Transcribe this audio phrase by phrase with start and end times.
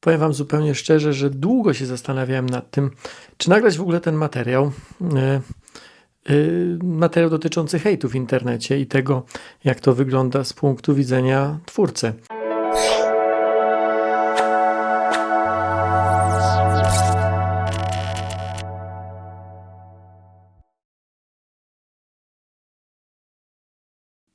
[0.00, 2.90] powiem Wam zupełnie szczerze, że długo się zastanawiałem nad tym,
[3.36, 4.72] czy nagrać w ogóle ten materiał.
[5.16, 5.40] E, e,
[6.82, 9.24] materiał dotyczący hejtu w internecie i tego,
[9.64, 12.12] jak to wygląda z punktu widzenia twórcy.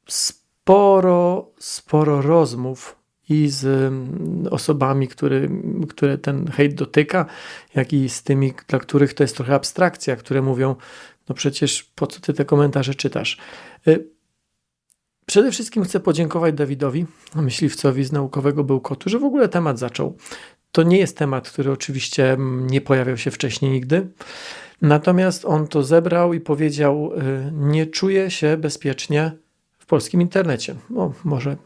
[0.08, 5.50] Sporo, sporo rozmów i z mm, osobami, który,
[5.90, 7.26] które ten hejt dotyka,
[7.76, 10.76] jak i z tymi, dla których to jest trochę abstrakcja, które mówią,
[11.30, 13.38] no przecież po co ty te komentarze czytasz?
[13.88, 14.08] Y,
[15.26, 20.18] przede wszystkim chcę podziękować Dawidowi, myśliwcowi z naukowego bełkotu, że w ogóle temat zaczął.
[20.72, 24.08] To nie jest temat, który oczywiście mm, nie pojawiał się wcześniej nigdy.
[24.82, 29.32] Natomiast on to zebrał i powiedział: y, Nie czuję się bezpiecznie
[29.78, 30.76] w polskim internecie.
[30.90, 31.58] No, może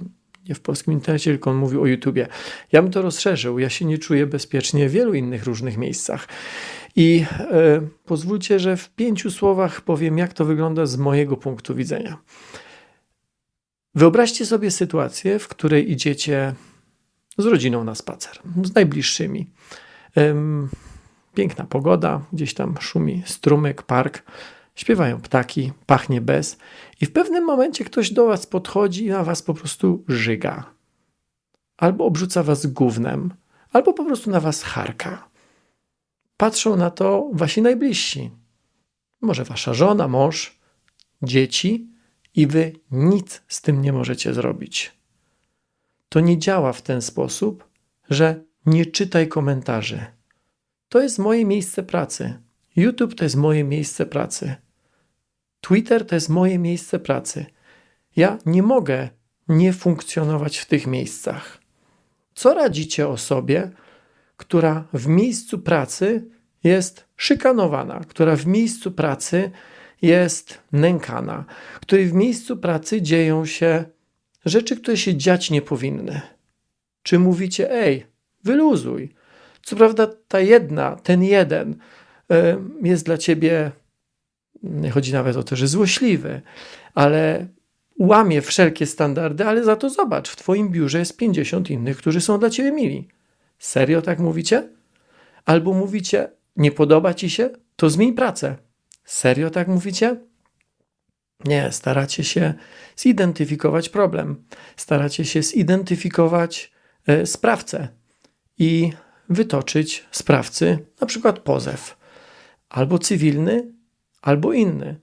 [0.50, 2.28] nie w polskim internecie, tylko on mówił o YouTubie.
[2.72, 3.60] Ja bym to rozszerzył.
[3.60, 6.28] Ja się nie czuję bezpiecznie w wielu innych różnych miejscach.
[6.96, 12.18] I e, pozwólcie, że w pięciu słowach powiem, jak to wygląda z mojego punktu widzenia.
[13.96, 16.54] Wyobraźcie sobie sytuację, w której idziecie
[17.38, 19.48] z rodziną na spacer, z najbliższymi.
[21.34, 24.24] Piękna pogoda, gdzieś tam szumi strumyk, park
[24.80, 26.58] śpiewają ptaki, pachnie bez,
[27.02, 30.74] i w pewnym momencie ktoś do was podchodzi i na was po prostu żyga.
[31.78, 33.34] Albo obrzuca was gównem,
[33.72, 35.30] albo po prostu na was harka.
[36.38, 38.32] Patrzą na to wasi najbliżsi.
[39.22, 40.60] Może wasza żona, mąż,
[41.22, 41.90] dzieci,
[42.36, 44.92] i wy nic z tym nie możecie zrobić.
[46.10, 47.70] To nie działa w ten sposób,
[48.10, 50.06] że nie czytaj komentarzy.
[50.90, 52.40] To jest moje miejsce pracy.
[52.76, 54.56] YouTube to jest moje miejsce pracy.
[55.62, 57.46] Twitter to jest moje miejsce pracy.
[58.16, 59.10] Ja nie mogę
[59.48, 61.62] nie funkcjonować w tych miejscach.
[62.34, 63.72] Co radzicie osobie,
[64.38, 66.30] która w miejscu pracy
[66.64, 69.52] jest szykanowana, która w miejscu pracy
[70.02, 71.46] jest nękana,
[71.82, 73.84] której w miejscu pracy dzieją się
[74.46, 76.22] rzeczy, które się dziać nie powinny?
[77.04, 78.06] Czy mówicie, ej,
[78.44, 79.14] wyluzuj?
[79.62, 81.76] Co prawda, ta jedna, ten jeden
[82.84, 83.72] jest dla ciebie
[84.64, 86.42] nie chodzi nawet o to, że złośliwy,
[86.96, 87.48] ale
[88.00, 92.40] łamie wszelkie standardy, ale za to zobacz, w twoim biurze jest 50 innych, którzy są
[92.40, 93.08] dla ciebie mili.
[93.60, 94.70] Serio tak mówicie?
[95.46, 98.56] Albo mówicie, nie podoba ci się, to zmień pracę.
[99.06, 100.18] Serio tak mówicie?
[101.46, 102.54] Nie, staracie się
[102.96, 104.44] zidentyfikować problem,
[104.76, 106.72] staracie się zidentyfikować
[107.08, 107.88] e, sprawcę
[108.58, 108.92] i
[109.30, 111.98] wytoczyć sprawcy na przykład pozew
[112.70, 113.74] albo cywilny,
[114.22, 115.00] albo inny.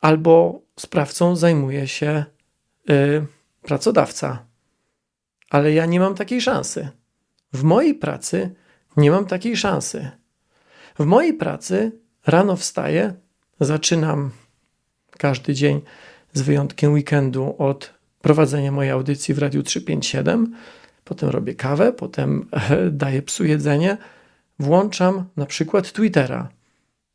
[0.00, 2.24] Albo sprawcą zajmuje się
[2.88, 3.26] yy,
[3.62, 4.46] pracodawca.
[5.50, 6.88] Ale ja nie mam takiej szansy.
[7.52, 8.54] W mojej pracy
[8.96, 10.10] nie mam takiej szansy.
[10.98, 11.92] W mojej pracy
[12.26, 13.14] rano wstaję,
[13.60, 14.30] zaczynam
[15.10, 15.80] każdy dzień
[16.32, 20.54] z wyjątkiem weekendu od prowadzenia mojej audycji w Radiu 357.
[21.04, 22.48] Potem robię kawę, potem
[22.90, 23.96] daję psu jedzenie,
[24.58, 26.48] włączam na przykład Twittera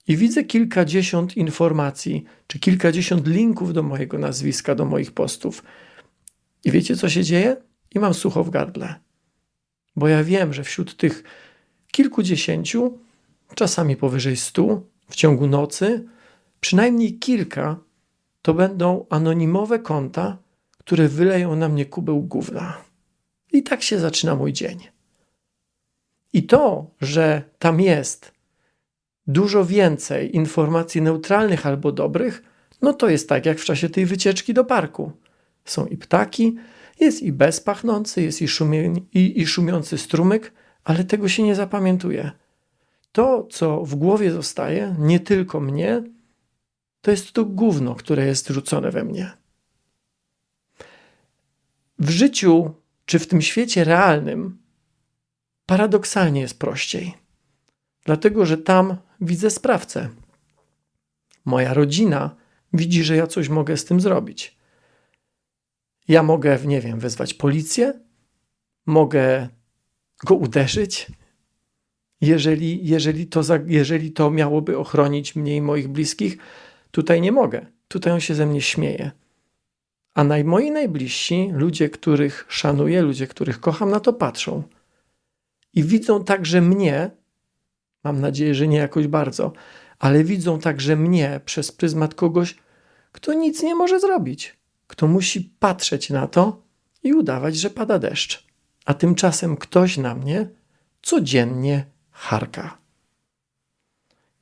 [0.08, 5.64] i widzę kilkadziesiąt informacji, czy kilkadziesiąt linków do mojego nazwiska, do moich postów.
[6.64, 7.58] I wiecie, co się dzieje?
[7.96, 8.96] I mam sucho w gardle.
[9.96, 11.24] Bo ja wiem, że wśród tych
[11.92, 12.98] kilkudziesięciu,
[13.56, 16.06] czasami powyżej stu, w ciągu nocy,
[16.60, 17.80] przynajmniej kilka
[18.42, 20.38] to będą anonimowe konta,
[20.78, 22.78] które wyleją na mnie kubeł gówna.
[23.52, 24.88] I tak się zaczyna mój dzień.
[26.34, 28.33] I to, że tam jest
[29.28, 32.44] dużo więcej informacji neutralnych albo dobrych,
[32.82, 35.12] no to jest tak jak w czasie tej wycieczki do parku.
[35.66, 36.56] Są i ptaki,
[37.00, 38.48] jest i bezpachnący, jest i,
[39.14, 40.54] i, i szumiący strumyk,
[40.84, 42.32] ale tego się nie zapamiętuje.
[43.12, 46.04] To, co w głowie zostaje, nie tylko mnie,
[47.02, 49.32] to jest to gówno, które jest rzucone we mnie.
[52.00, 52.74] W życiu,
[53.06, 54.58] czy w tym świecie realnym,
[55.66, 57.23] paradoksalnie jest prościej.
[58.06, 60.10] Dlatego, że tam widzę sprawcę.
[61.46, 62.36] Moja rodzina
[62.74, 64.58] widzi, że ja coś mogę z tym zrobić.
[66.08, 67.94] Ja mogę, nie wiem, wezwać policję,
[68.86, 69.50] mogę
[70.26, 71.08] go uderzyć,
[72.22, 76.38] jeżeli, jeżeli, to, jeżeli to miałoby ochronić mnie i moich bliskich.
[76.92, 77.66] Tutaj nie mogę.
[77.88, 79.12] Tutaj on się ze mnie śmieje.
[80.14, 84.64] A naj, moi najbliżsi, ludzie, których szanuję, ludzie, których kocham, na to patrzą.
[85.74, 87.12] I widzą także mnie
[88.04, 89.54] Mam nadzieję, że nie jakoś bardzo,
[90.00, 92.56] ale widzą także mnie przez pryzmat kogoś,
[93.12, 94.58] kto nic nie może zrobić,
[94.88, 96.64] kto musi patrzeć na to
[97.04, 98.48] i udawać, że pada deszcz.
[98.86, 100.50] a tymczasem ktoś na mnie
[101.02, 102.78] codziennie harka.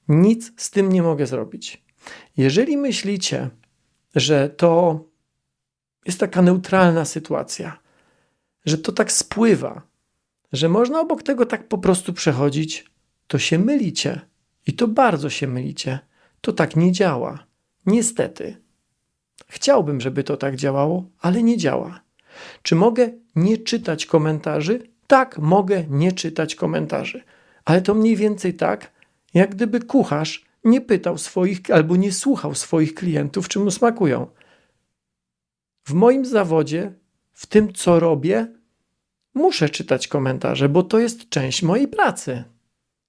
[0.08, 1.84] Nic z tym nie mogę zrobić.
[2.38, 3.50] Jeżeli myślicie,
[4.16, 5.00] że to
[6.06, 7.80] jest taka neutralna sytuacja,
[8.66, 9.82] że to tak spływa,
[10.54, 12.91] że można obok tego tak po prostu przechodzić,
[13.32, 14.22] to się mylicie.
[14.68, 16.00] I to bardzo się mylicie.
[16.42, 17.48] To tak nie działa.
[17.86, 18.58] Niestety.
[19.48, 22.02] Chciałbym, żeby to tak działało, ale nie działa.
[22.62, 24.80] Czy mogę nie czytać komentarzy?
[25.08, 27.24] Tak, mogę nie czytać komentarzy.
[27.66, 28.92] Ale to mniej więcej tak,
[29.34, 34.28] jak gdyby kucharz nie pytał swoich albo nie słuchał swoich klientów, czym mu smakują.
[35.84, 36.94] W moim zawodzie,
[37.32, 38.48] w tym co robię,
[39.34, 42.51] muszę czytać komentarze, bo to jest część mojej pracy.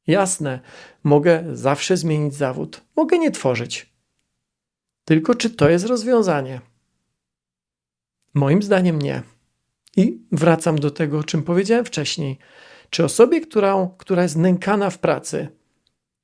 [0.06, 0.60] Jasne,
[1.02, 3.92] mogę zawsze zmienić zawód, mogę nie tworzyć.
[5.04, 6.60] Tylko czy to jest rozwiązanie?
[8.34, 9.22] Moim zdaniem nie.
[9.96, 12.38] I wracam do tego, o czym powiedziałem wcześniej.
[12.90, 15.48] Czy osobie, która, która jest nękana w pracy,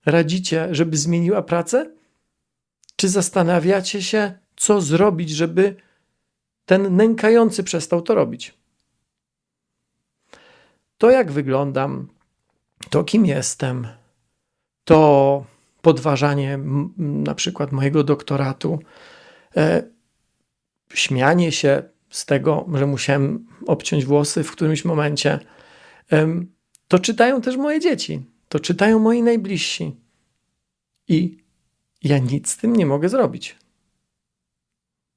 [0.06, 1.90] radzicie, żeby zmieniła pracę?
[2.96, 5.76] Czy zastanawiacie się, co zrobić, żeby
[6.64, 8.54] ten nękający przestał to robić?
[10.98, 12.08] To, jak wyglądam,
[12.90, 13.88] to kim jestem,
[14.84, 15.44] to
[15.82, 16.58] podważanie
[16.98, 18.78] na przykład mojego doktoratu,
[19.56, 19.82] e,
[20.94, 25.38] śmianie się z tego, że musiałem obciąć włosy w którymś momencie,
[26.88, 29.96] to czytają też moje dzieci, to czytają moi najbliżsi.
[31.08, 31.44] I
[32.02, 33.56] ja nic z tym nie mogę zrobić.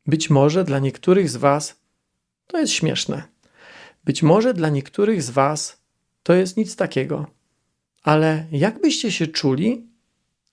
[0.05, 1.81] Być może dla niektórych z Was
[2.47, 3.23] to jest śmieszne.
[4.03, 5.81] Być może dla niektórych z Was
[6.23, 7.25] to jest nic takiego.
[8.01, 9.87] Ale jak byście się czuli,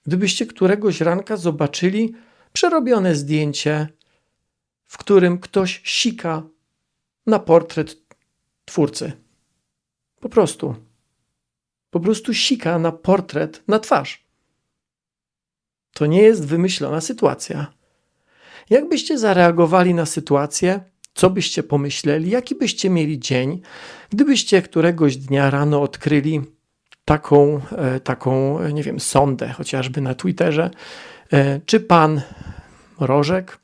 [0.06, 2.14] gdybyście któregoś ranka zobaczyli
[2.52, 3.88] przerobione zdjęcie,
[4.86, 6.42] w którym ktoś sika
[7.26, 7.96] na portret
[8.64, 9.12] twórcy?
[10.20, 10.74] Po prostu.
[11.90, 14.26] Po prostu sika na portret na twarz.
[15.92, 17.72] To nie jest wymyślona sytuacja.
[18.70, 20.80] Jak byście zareagowali na sytuację?
[21.14, 22.30] Co byście pomyśleli?
[22.30, 23.60] Jaki byście mieli dzień,
[24.10, 26.42] gdybyście któregoś dnia rano odkryli
[27.08, 30.70] taką, e, taką, nie wiem, sondę, chociażby na Twitterze,
[31.32, 32.20] e, czy pan
[33.00, 33.58] Rożek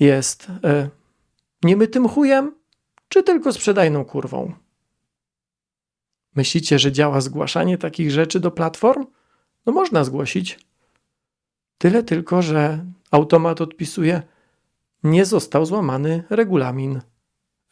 [0.00, 0.88] jest e,
[1.62, 2.54] niemytym chujem,
[3.08, 4.52] czy tylko sprzedajną kurwą?
[6.34, 9.06] Myślicie, że działa zgłaszanie takich rzeczy do platform?
[9.66, 10.58] No można zgłosić.
[11.78, 14.22] Tyle tylko, że automat odpisuje,
[15.04, 17.00] nie został złamany regulamin,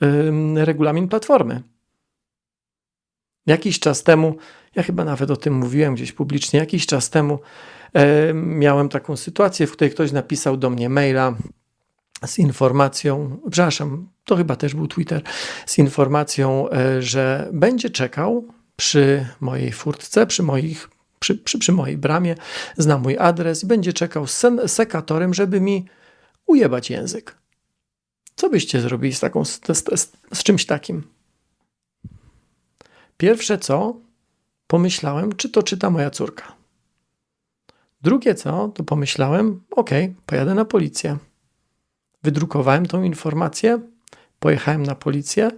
[0.00, 1.62] yy, regulamin platformy.
[3.46, 4.36] Jakiś czas temu,
[4.76, 7.38] ja chyba nawet o tym mówiłem gdzieś publicznie, jakiś czas temu
[7.92, 11.34] e, miałem taką sytuację, w której ktoś napisał do mnie maila
[12.26, 15.22] z informacją, przepraszam, to chyba też był Twitter,
[15.66, 21.98] z informacją, e, że będzie czekał przy mojej furtce, przy, moich, przy, przy, przy mojej
[21.98, 22.34] bramie,
[22.76, 25.86] zna mój adres i będzie czekał z sekatorem, żeby mi
[26.46, 27.38] ujebać język.
[28.36, 31.02] Co byście zrobili z, taką, z, z, z czymś takim?
[33.22, 33.96] Pierwsze co,
[34.66, 36.52] pomyślałem, czy to czyta moja córka.
[38.00, 39.90] Drugie co, to pomyślałem, ok,
[40.26, 41.18] pojadę na policję.
[42.22, 43.80] Wydrukowałem tą informację,
[44.40, 45.50] pojechałem na policję.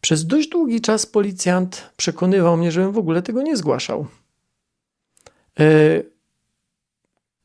[0.00, 4.06] Przez dość długi czas policjant przekonywał mnie, żebym w ogóle tego nie zgłaszał.
[5.60, 5.64] E,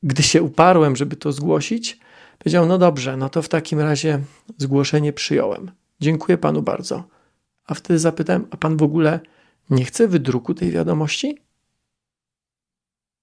[0.04, 2.00] gdy się uparłem, żeby to zgłosić,
[2.40, 4.20] powiedział: No dobrze, no to w takim razie
[4.58, 5.72] zgłoszenie przyjąłem.
[6.00, 7.04] Dziękuję panu bardzo.
[7.66, 9.20] A wtedy zapytałem: A pan w ogóle
[9.70, 11.42] nie chce wydruku tej wiadomości?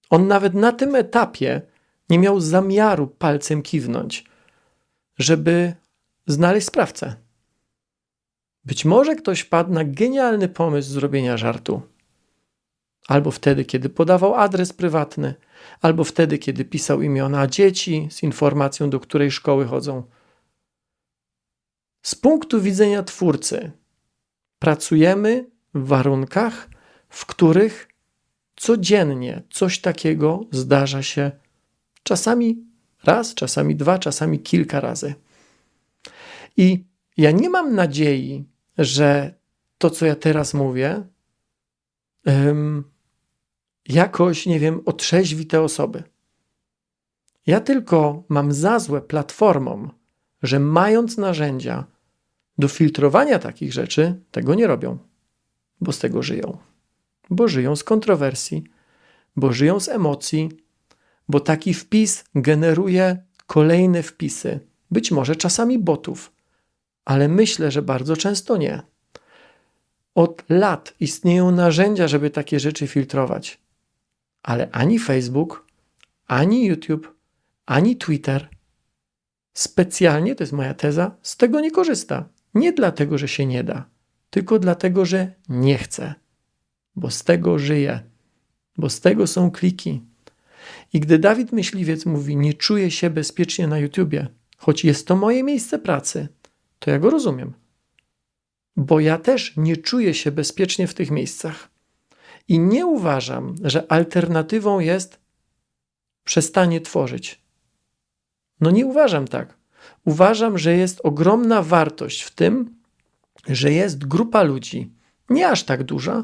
[0.09, 1.61] On nawet na tym etapie
[2.09, 4.25] nie miał zamiaru palcem kiwnąć,
[5.17, 5.73] żeby
[6.27, 7.15] znaleźć sprawcę.
[8.65, 11.81] Być może ktoś padł na genialny pomysł zrobienia żartu.
[13.07, 15.35] Albo wtedy, kiedy podawał adres prywatny,
[15.81, 20.03] albo wtedy, kiedy pisał imiona dzieci z informacją, do której szkoły chodzą.
[22.01, 23.71] Z punktu widzenia twórcy,
[24.59, 26.69] pracujemy w warunkach,
[27.09, 27.87] w których
[28.55, 31.31] codziennie coś takiego zdarza się
[32.03, 32.65] czasami
[33.03, 35.15] raz, czasami dwa, czasami kilka razy.
[36.57, 36.85] I
[37.17, 38.45] ja nie mam nadziei,
[38.77, 39.33] że
[39.77, 41.03] to, co ja teraz mówię,
[43.87, 46.03] jakoś, nie wiem, otrzeźwi te osoby.
[47.47, 49.91] Ja tylko mam za złe platformom,
[50.43, 51.85] że mając narzędzia
[52.57, 55.10] do filtrowania takich rzeczy, tego nie robią
[55.81, 56.57] bo z tego żyją.
[57.29, 58.63] Bo żyją z kontrowersji,
[59.35, 60.49] bo żyją z emocji,
[61.29, 64.59] bo taki wpis generuje kolejne wpisy,
[64.91, 66.31] być może czasami botów,
[67.05, 68.81] ale myślę, że bardzo często nie.
[70.15, 73.61] Od lat istnieją narzędzia, żeby takie rzeczy filtrować,
[74.43, 75.67] ale ani Facebook,
[76.27, 77.15] ani YouTube,
[77.65, 78.49] ani Twitter
[79.53, 82.29] specjalnie, to jest moja teza, z tego nie korzysta.
[82.53, 83.85] Nie dlatego, że się nie da,
[84.31, 86.13] tylko dlatego, że nie chce,
[86.95, 87.99] bo z tego żyje,
[88.77, 90.01] bo z tego są kliki.
[90.93, 95.43] I gdy Dawid Myśliwiec mówi, nie czuję się bezpiecznie na YouTubie, choć jest to moje
[95.43, 96.27] miejsce pracy,
[96.79, 97.53] to ja go rozumiem.
[98.75, 101.69] Bo ja też nie czuję się bezpiecznie w tych miejscach.
[102.47, 105.19] I nie uważam, że alternatywą jest
[106.23, 107.41] przestanie tworzyć.
[108.61, 109.57] No nie uważam tak.
[110.05, 112.80] Uważam, że jest ogromna wartość w tym,
[113.47, 114.91] że jest grupa ludzi,
[115.31, 116.23] nie aż tak duża,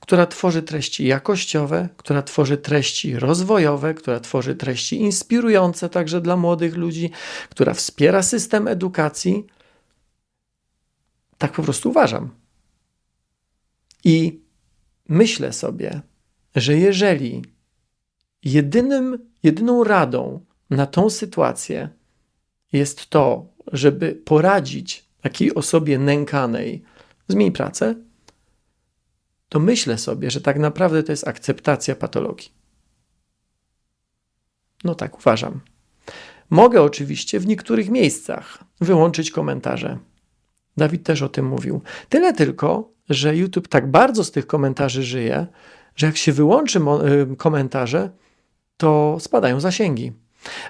[0.00, 6.76] która tworzy treści jakościowe, która tworzy treści rozwojowe, która tworzy treści inspirujące także dla młodych
[6.76, 7.10] ludzi,
[7.50, 9.46] która wspiera system edukacji.
[11.38, 12.30] Tak po prostu uważam.
[14.04, 14.40] I
[15.08, 16.00] myślę sobie,
[16.56, 17.44] że jeżeli
[18.44, 21.88] jedynym, jedyną radą na tą sytuację
[22.72, 26.82] jest to, żeby poradzić takiej osobie nękanej,
[27.28, 27.94] zmień pracę,
[29.48, 32.52] to myślę sobie, że tak naprawdę to jest akceptacja patologii.
[34.84, 35.60] No tak uważam.
[36.50, 39.98] Mogę oczywiście w niektórych miejscach wyłączyć komentarze.
[40.76, 41.82] Dawid też o tym mówił.
[42.08, 45.46] Tyle tylko, że YouTube tak bardzo z tych komentarzy żyje,
[45.96, 46.80] że jak się wyłączy
[47.32, 48.10] y, komentarze,
[48.76, 50.12] to spadają zasięgi.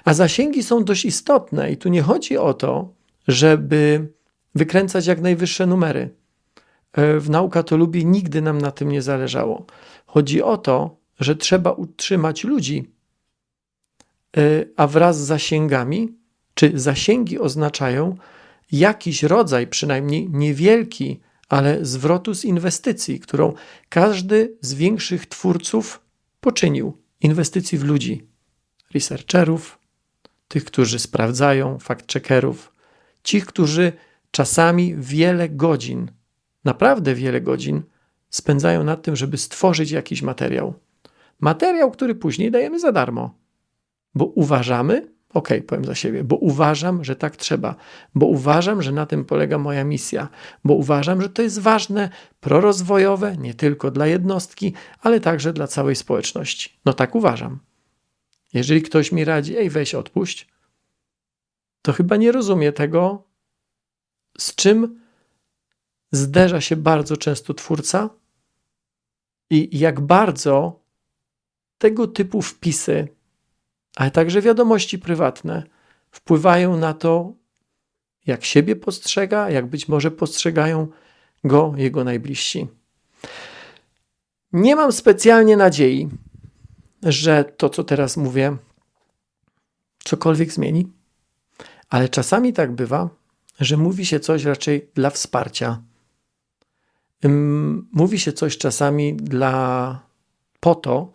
[0.05, 2.93] A zasięgi są dość istotne i tu nie chodzi o to,
[3.27, 4.07] żeby
[4.55, 6.09] wykręcać jak najwyższe numery.
[6.93, 9.65] E, w nauka to lubi, nigdy nam na tym nie zależało.
[10.05, 12.93] Chodzi o to, że trzeba utrzymać ludzi,
[14.37, 14.41] e,
[14.77, 16.17] a wraz z zasięgami,
[16.53, 18.15] czy zasięgi oznaczają
[18.71, 23.53] jakiś rodzaj, przynajmniej niewielki, ale zwrotu z inwestycji, którą
[23.89, 26.01] każdy z większych twórców
[26.39, 26.97] poczynił.
[27.21, 28.27] Inwestycji w ludzi,
[28.93, 29.79] researcherów,
[30.47, 32.55] tych, którzy sprawdzają, fact-checkerów,
[33.23, 33.93] ci, którzy
[34.31, 36.11] czasami wiele godzin,
[36.65, 37.83] naprawdę wiele godzin
[38.29, 40.73] spędzają nad tym, żeby stworzyć jakiś materiał.
[41.39, 43.35] Materiał, który później dajemy za darmo,
[44.15, 47.75] bo uważamy, ok, powiem za siebie, bo uważam, że tak trzeba,
[48.15, 50.29] bo uważam, że na tym polega moja misja,
[50.63, 52.09] bo uważam, że to jest ważne,
[52.39, 56.79] prorozwojowe, nie tylko dla jednostki, ale także dla całej społeczności.
[56.85, 57.59] No tak uważam.
[58.53, 60.47] Jeżeli ktoś mi radzi, ej, weź odpuść,
[61.81, 63.28] to chyba nie rozumie tego,
[64.39, 64.99] z czym
[66.11, 68.09] zderza się bardzo często twórca
[69.49, 70.79] i jak bardzo
[71.77, 73.07] tego typu wpisy,
[73.95, 75.63] ale także wiadomości prywatne
[76.11, 77.33] wpływają na to,
[78.25, 80.87] jak siebie postrzega, jak być może postrzegają
[81.43, 82.67] go jego najbliżsi.
[84.53, 86.09] Nie mam specjalnie nadziei,
[87.03, 88.57] że to, co teraz mówię,
[90.03, 90.87] cokolwiek zmieni,
[91.89, 93.09] ale czasami tak bywa,
[93.59, 95.81] że mówi się coś raczej dla wsparcia.
[97.91, 99.99] Mówi się coś czasami dla
[100.59, 101.11] po to,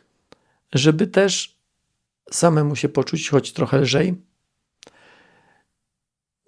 [0.72, 1.58] żeby też
[2.30, 4.22] samemu się poczuć choć trochę lżej.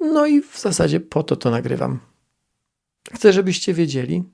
[0.00, 2.00] No i w zasadzie po to to nagrywam.
[3.14, 4.24] Chcę, żebyście wiedzieli,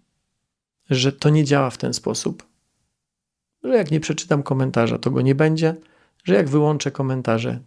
[0.90, 2.46] że to nie działa w ten sposób.
[3.64, 5.76] Że jak nie przeczytam komentarza, to go nie będzie,
[6.24, 7.60] że jak wyłączę komentarze,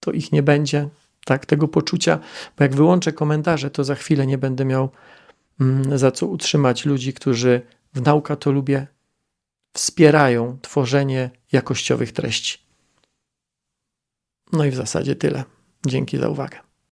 [0.00, 0.88] to ich nie będzie,
[1.24, 2.18] tak, tego poczucia,
[2.58, 4.90] bo jak wyłączę komentarze, to za chwilę nie będę miał
[5.60, 7.62] mm, za co utrzymać ludzi, którzy
[7.94, 8.86] w nauka to lubię,
[9.72, 12.58] wspierają tworzenie jakościowych treści.
[14.52, 15.44] No i w zasadzie tyle.
[15.86, 16.69] Dzięki za uwagę.